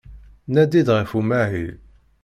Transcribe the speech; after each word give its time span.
Nadi-d 0.53 0.89
ɣef 0.97 1.11
umahil. 1.19 1.75